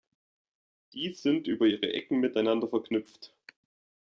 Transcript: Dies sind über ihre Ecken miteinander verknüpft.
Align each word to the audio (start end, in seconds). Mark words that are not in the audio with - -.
Dies 0.93 1.21
sind 1.21 1.45
über 1.45 1.67
ihre 1.67 1.93
Ecken 1.93 2.21
miteinander 2.21 2.67
verknüpft. 2.67 3.35